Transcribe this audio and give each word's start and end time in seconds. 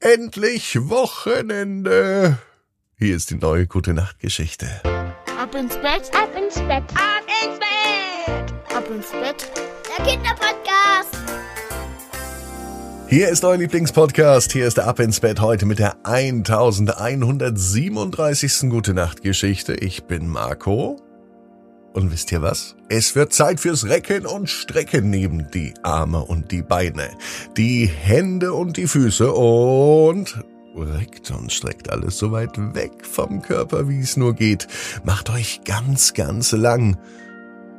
Endlich 0.00 0.78
Wochenende. 0.88 2.38
Hier 2.96 3.16
ist 3.16 3.30
die 3.30 3.34
neue 3.34 3.66
Gute 3.66 3.94
Nacht 3.94 4.20
Geschichte. 4.20 4.68
Ab 4.84 5.52
ins 5.56 5.74
Bett, 5.74 6.08
Ab 6.14 6.30
ins 6.36 6.54
Bett. 6.54 6.84
ab 6.94 7.24
ins 7.42 7.58
Bett, 7.58 8.54
ab 8.76 8.88
ins 8.94 9.10
Bett. 9.10 9.50
Der 9.88 10.04
Kinderpodcast. 10.04 11.16
Hier 13.08 13.28
ist 13.28 13.44
euer 13.44 13.56
Lieblingspodcast. 13.56 14.52
Hier 14.52 14.68
ist 14.68 14.76
der 14.76 14.86
Ab 14.86 15.00
ins 15.00 15.18
Bett 15.18 15.40
heute 15.40 15.66
mit 15.66 15.80
der 15.80 16.06
1137. 16.06 18.70
Gute 18.70 18.94
Nacht 18.94 19.22
Geschichte. 19.22 19.74
Ich 19.74 20.04
bin 20.04 20.28
Marco. 20.28 21.00
Und 21.98 22.12
wisst 22.12 22.30
ihr 22.30 22.42
was? 22.42 22.76
Es 22.88 23.16
wird 23.16 23.32
Zeit 23.32 23.58
fürs 23.58 23.86
Recken 23.86 24.24
und 24.24 24.48
Strecken 24.48 25.10
neben 25.10 25.50
die 25.50 25.74
Arme 25.82 26.20
und 26.20 26.52
die 26.52 26.62
Beine, 26.62 27.10
die 27.56 27.86
Hände 27.86 28.52
und 28.52 28.76
die 28.76 28.86
Füße 28.86 29.32
und 29.32 30.44
reckt 30.76 31.32
und 31.32 31.52
streckt 31.52 31.90
alles 31.90 32.16
so 32.16 32.30
weit 32.30 32.56
weg 32.76 33.04
vom 33.04 33.42
Körper, 33.42 33.88
wie 33.88 33.98
es 33.98 34.16
nur 34.16 34.34
geht. 34.34 34.68
Macht 35.02 35.28
euch 35.30 35.62
ganz, 35.64 36.14
ganz 36.14 36.52
lang 36.52 36.96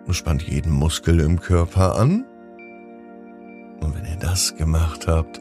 und 0.06 0.16
spannt 0.16 0.42
jeden 0.42 0.74
Muskel 0.74 1.22
im 1.22 1.40
Körper 1.40 1.96
an. 1.96 2.26
Und 3.80 3.96
wenn 3.96 4.04
ihr 4.04 4.20
das 4.20 4.54
gemacht 4.58 5.08
habt, 5.08 5.40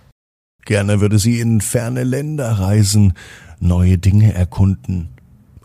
Gerne 0.66 1.00
würde 1.00 1.20
sie 1.20 1.40
in 1.40 1.62
ferne 1.62 2.04
Länder 2.04 2.52
reisen, 2.52 3.14
neue 3.62 3.98
Dinge 3.98 4.34
erkunden. 4.34 5.08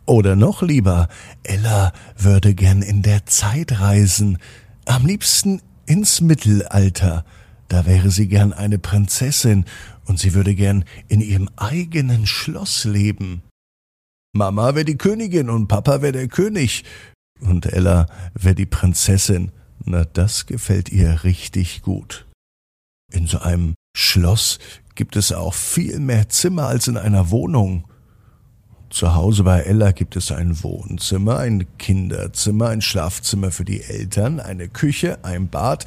Oder 0.06 0.36
noch 0.36 0.62
lieber, 0.62 1.08
Ella 1.42 1.92
würde 2.16 2.54
gern 2.54 2.82
in 2.82 3.02
der 3.02 3.26
Zeit 3.26 3.80
reisen, 3.80 4.38
am 4.84 5.04
liebsten 5.04 5.60
ins 5.86 6.20
Mittelalter. 6.20 7.24
Da 7.68 7.86
wäre 7.86 8.10
sie 8.10 8.28
gern 8.28 8.52
eine 8.52 8.78
Prinzessin 8.78 9.64
und 10.04 10.18
sie 10.18 10.34
würde 10.34 10.54
gern 10.54 10.84
in 11.08 11.20
ihrem 11.20 11.48
eigenen 11.56 12.26
Schloss 12.26 12.84
leben. 12.84 13.42
Mama 14.32 14.74
wäre 14.74 14.84
die 14.84 14.98
Königin 14.98 15.50
und 15.50 15.66
Papa 15.66 16.02
wäre 16.02 16.12
der 16.12 16.28
König 16.28 16.84
und 17.40 17.66
Ella 17.66 18.06
wäre 18.34 18.54
die 18.54 18.66
Prinzessin. 18.66 19.50
Na, 19.84 20.04
das 20.04 20.46
gefällt 20.46 20.90
ihr 20.90 21.24
richtig 21.24 21.82
gut. 21.82 22.26
In 23.12 23.26
so 23.26 23.38
einem 23.38 23.74
Schloss 23.96 24.58
gibt 24.94 25.16
es 25.16 25.32
auch 25.32 25.54
viel 25.54 26.00
mehr 26.00 26.28
Zimmer 26.28 26.66
als 26.66 26.88
in 26.88 26.96
einer 26.96 27.30
Wohnung. 27.30 27.86
Zu 28.90 29.14
Hause 29.14 29.42
bei 29.42 29.60
Ella 29.62 29.92
gibt 29.92 30.16
es 30.16 30.30
ein 30.30 30.62
Wohnzimmer, 30.62 31.38
ein 31.38 31.66
Kinderzimmer, 31.78 32.68
ein 32.68 32.80
Schlafzimmer 32.80 33.50
für 33.50 33.64
die 33.64 33.82
Eltern, 33.82 34.40
eine 34.40 34.68
Küche, 34.68 35.18
ein 35.24 35.48
Bad 35.48 35.84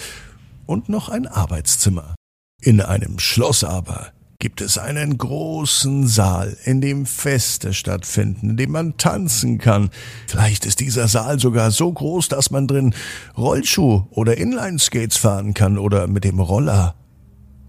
und 0.65 0.89
noch 0.89 1.09
ein 1.09 1.25
Arbeitszimmer. 1.25 2.15
In 2.61 2.81
einem 2.81 3.19
Schloss 3.19 3.63
aber 3.63 4.11
gibt 4.37 4.61
es 4.61 4.77
einen 4.77 5.17
großen 5.17 6.07
Saal, 6.07 6.55
in 6.63 6.81
dem 6.81 7.05
Feste 7.05 7.73
stattfinden, 7.73 8.51
in 8.51 8.57
dem 8.57 8.71
man 8.71 8.97
tanzen 8.97 9.57
kann. 9.57 9.89
Vielleicht 10.27 10.65
ist 10.65 10.79
dieser 10.79 11.07
Saal 11.07 11.39
sogar 11.39 11.71
so 11.71 11.91
groß, 11.91 12.29
dass 12.29 12.51
man 12.51 12.67
drin 12.67 12.93
Rollschuh 13.37 14.03
oder 14.11 14.37
Inlineskates 14.37 15.17
fahren 15.17 15.53
kann 15.53 15.77
oder 15.77 16.07
mit 16.07 16.23
dem 16.23 16.39
Roller. 16.39 16.95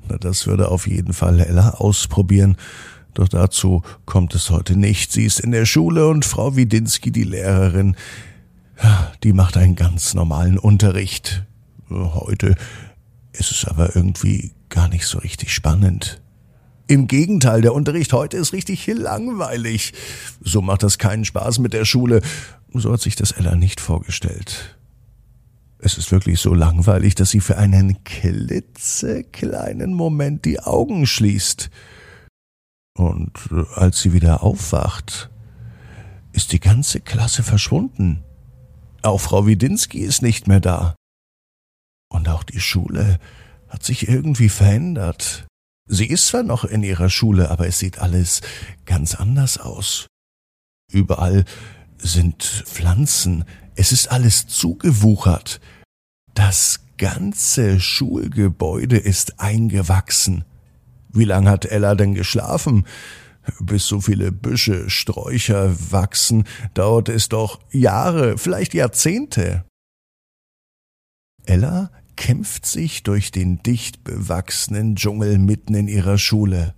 Na, 0.09 0.17
das 0.19 0.47
würde 0.47 0.69
auf 0.69 0.87
jeden 0.87 1.12
Fall 1.12 1.41
Ella 1.41 1.71
ausprobieren. 1.71 2.57
Doch 3.15 3.28
dazu 3.28 3.82
kommt 4.06 4.34
es 4.34 4.50
heute 4.50 4.76
nicht. 4.76 5.12
Sie 5.12 5.25
ist 5.25 5.41
in 5.41 5.50
der 5.50 5.66
Schule 5.66 6.09
und 6.09 6.25
Frau 6.25 6.56
Widinski, 6.56 7.10
die 7.10 7.25
Lehrerin, 7.25 7.97
die 9.22 9.32
macht 9.32 9.56
einen 9.56 9.76
ganz 9.76 10.15
normalen 10.15 10.59
Unterricht. 10.59 11.44
Heute 11.91 12.54
ist 13.32 13.50
es 13.50 13.65
aber 13.65 13.94
irgendwie 13.97 14.53
gar 14.69 14.88
nicht 14.88 15.06
so 15.06 15.19
richtig 15.19 15.53
spannend. 15.53 16.20
Im 16.87 17.06
Gegenteil, 17.06 17.60
der 17.60 17.75
Unterricht 17.75 18.12
heute 18.12 18.37
ist 18.37 18.53
richtig 18.53 18.87
langweilig. 18.87 19.93
So 20.41 20.60
macht 20.62 20.82
das 20.82 20.99
keinen 20.99 21.25
Spaß 21.25 21.59
mit 21.60 21.72
der 21.72 21.84
Schule. 21.84 22.20
So 22.72 22.93
hat 22.93 23.00
sich 23.00 23.16
das 23.16 23.32
Ella 23.32 23.54
nicht 23.54 23.81
vorgestellt. 23.81 24.76
Es 25.78 25.97
ist 25.97 26.12
wirklich 26.12 26.41
so 26.41 26.53
langweilig, 26.53 27.15
dass 27.15 27.31
sie 27.31 27.41
für 27.41 27.56
einen 27.56 28.03
klitzekleinen 28.04 29.94
Moment 29.94 30.44
die 30.44 30.60
Augen 30.60 31.06
schließt. 31.06 31.70
Und 32.97 33.33
äh, 33.51 33.65
als 33.75 34.01
sie 34.01 34.12
wieder 34.12 34.43
aufwacht, 34.43 35.31
ist 36.33 36.53
die 36.53 36.61
ganze 36.61 37.01
Klasse 37.01 37.43
verschwunden. 37.43 38.23
Auch 39.03 39.21
Frau 39.21 39.47
Widinski 39.47 40.01
ist 40.01 40.23
nicht 40.23 40.47
mehr 40.47 40.61
da. 40.61 40.95
Und 42.12 42.29
auch 42.29 42.43
die 42.43 42.61
Schule 42.61 43.19
hat 43.69 43.84
sich 43.84 44.09
irgendwie 44.09 44.49
verändert. 44.49 45.47
Sie 45.87 46.06
ist 46.06 46.27
zwar 46.27 46.43
noch 46.43 46.65
in 46.65 46.83
ihrer 46.83 47.11
Schule, 47.11 47.50
aber 47.50 47.67
es 47.67 47.79
sieht 47.79 47.99
alles 47.99 48.43
ganz 48.84 49.15
anders 49.15 49.59
aus. 49.59 50.06
Überall 50.93 51.45
sind 51.99 52.43
Pflanzen, 52.43 53.45
es 53.77 53.93
ist 53.93 54.11
alles 54.11 54.47
zugewuchert. 54.47 55.61
Das 56.34 56.81
ganze 56.99 57.81
Schulgebäude 57.81 58.99
ist 58.99 59.41
eingewachsen. 59.41 60.45
Wie 61.12 61.25
lang 61.25 61.48
hat 61.48 61.65
Ella 61.65 61.94
denn 61.94 62.15
geschlafen? 62.15 62.87
Bis 63.60 63.87
so 63.87 64.00
viele 64.00 64.32
Büsche, 64.32 64.91
Sträucher 64.91 65.75
wachsen, 65.91 66.44
dauert 66.75 67.09
es 67.09 67.28
doch 67.28 67.60
Jahre, 67.71 68.38
vielleicht 68.38 68.75
Jahrzehnte. 68.75 69.65
Ella 71.47 71.91
kämpft 72.16 72.66
sich 72.66 73.03
durch 73.03 73.31
den 73.31 73.62
dicht 73.62 74.04
bewachsenen 74.04 74.94
Dschungel 74.94 75.38
mitten 75.38 75.75
in 75.75 75.88
ihrer 75.88 76.19
Schule. 76.19 76.75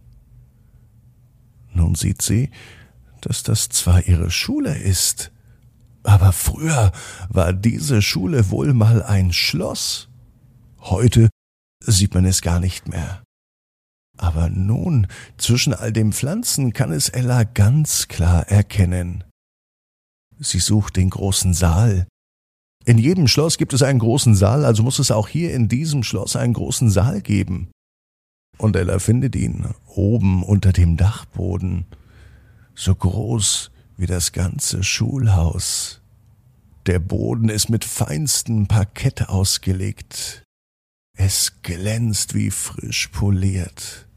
Nun 1.75 1.94
sieht 1.94 2.22
sie, 2.22 2.50
dass 3.21 3.42
das 3.42 3.69
zwar 3.69 4.06
ihre 4.06 4.31
Schule 4.31 4.76
ist, 4.78 5.32
aber 6.04 6.32
früher 6.32 6.92
war 7.28 7.53
diese 7.53 8.03
Schule 8.03 8.50
wohl 8.50 8.72
mal 8.72 9.03
ein 9.03 9.32
Schloss. 9.32 10.09
Heute 10.78 11.28
sieht 11.81 12.15
man 12.15 12.25
es 12.25 12.41
gar 12.41 12.60
nicht 12.60 12.88
mehr. 12.88 13.22
Aber 14.22 14.49
nun, 14.49 15.09
zwischen 15.37 15.75
all 15.75 15.93
den 15.93 16.12
Pflanzen 16.12 16.72
kann 16.72 16.93
es 16.93 17.09
Ella 17.09 17.43
ganz 17.43 18.06
klar 18.06 18.49
erkennen. 18.49 19.25
Sie 20.38 20.60
sucht 20.60 20.94
den 20.94 21.10
großen 21.10 21.55
Saal, 21.55 22.06
in 22.84 22.99
jedem 22.99 23.28
Schloss 23.28 23.59
gibt 23.59 23.72
es 23.72 23.83
einen 23.83 24.00
großen 24.00 24.34
Saal, 24.34 24.65
also 24.65 24.83
muss 24.83 24.98
es 24.98 25.10
auch 25.13 25.28
hier 25.28 25.54
in 25.54 25.69
diesem 25.69 26.03
Schloss 26.03 26.34
einen 26.34 26.53
großen 26.53 26.91
Saal 26.91 27.21
geben. 27.21 27.71
Und 28.59 28.74
Ella 28.77 28.98
findet 28.98 29.36
ihn 29.36 29.66
oben 29.86 30.42
unter 30.42 30.72
dem 30.72 30.97
Dachboden, 30.97 31.86
so 32.74 32.95
groß 32.95 33.71
wie 33.97 34.07
das 34.07 34.33
ganze 34.33 34.83
Schulhaus. 34.83 36.01
Der 36.86 36.98
Boden 36.98 37.48
ist 37.48 37.69
mit 37.69 37.84
feinstem 37.84 38.66
Parkett 38.66 39.28
ausgelegt. 39.28 40.42
Es 41.16 41.63
glänzt 41.63 42.34
wie 42.34 42.51
frisch 42.51 43.09
poliert. 43.09 44.09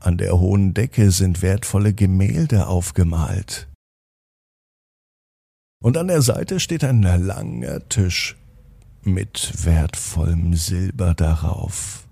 An 0.00 0.16
der 0.16 0.38
hohen 0.38 0.74
Decke 0.74 1.10
sind 1.10 1.42
wertvolle 1.42 1.92
Gemälde 1.92 2.66
aufgemalt. 2.66 3.68
Und 5.80 5.96
an 5.96 6.08
der 6.08 6.22
Seite 6.22 6.60
steht 6.60 6.84
ein 6.84 7.02
langer 7.02 7.88
Tisch 7.88 8.36
mit 9.02 9.64
wertvollem 9.64 10.54
Silber 10.54 11.14
darauf. 11.14 12.06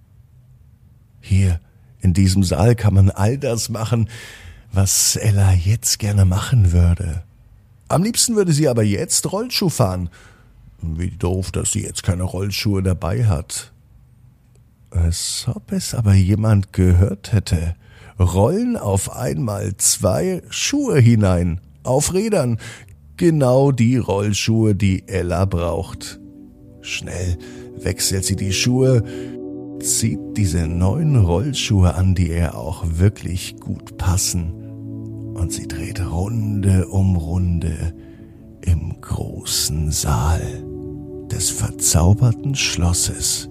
Hier, 1.21 1.61
in 2.01 2.13
diesem 2.13 2.43
Saal 2.43 2.77
kann 2.77 2.95
man 2.95 3.11
all 3.11 3.39
das 3.39 3.69
machen, 3.69 4.09
was 4.73 5.17
Ella 5.17 5.53
jetzt 5.53 5.99
gerne 5.99 6.25
machen 6.25 6.73
würde. 6.73 7.25
Am 7.89 8.03
liebsten 8.03 8.37
würde 8.37 8.53
sie 8.53 8.69
aber 8.69 8.83
jetzt 8.83 9.31
Rollschuh 9.31 9.69
fahren. 9.69 10.11
Wie 10.83 11.11
doof, 11.11 11.53
dass 11.53 11.73
sie 11.73 11.83
jetzt 11.83 12.03
keine 12.03 12.25
Rollschuhe 12.25 12.83
dabei 12.83 13.27
hat. 13.27 13.73
Als 14.91 15.47
ob 15.53 15.73
es 15.73 15.95
aber 15.95 16.15
jemand 16.15 16.73
gehört 16.73 17.33
hätte. 17.33 17.75
Rollen 18.19 18.77
auf 18.77 19.15
einmal 19.15 19.77
zwei 19.77 20.43
Schuhe 20.49 20.99
hinein, 20.99 21.61
auf 21.83 22.15
Rädern, 22.15 22.59
genau 23.17 23.73
die 23.73 23.99
Rollschuhe, 23.99 24.75
die 24.75 25.07
Ella 25.07 25.45
braucht. 25.45 26.19
Schnell 26.81 27.37
wechselt 27.79 28.25
sie 28.25 28.37
die 28.37 28.53
Schuhe, 28.53 29.03
zieht 29.81 30.21
diese 30.37 30.67
neuen 30.67 31.17
Rollschuhe 31.17 31.95
an, 31.95 32.15
die 32.15 32.29
ihr 32.31 32.57
auch 32.57 32.85
wirklich 32.87 33.57
gut 33.61 33.99
passen, 33.99 34.53
und 35.35 35.53
sie 35.53 35.69
dreht 35.69 36.01
Runde 36.01 36.87
um 36.89 37.17
Runde 37.17 37.95
im 38.63 39.01
großen 39.01 39.93
Saal 39.93 40.65
des 41.31 41.51
verzauberten 41.51 42.55
Schlosses, 42.55 43.51